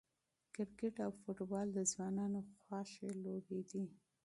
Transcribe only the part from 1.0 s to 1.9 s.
او فوټبال د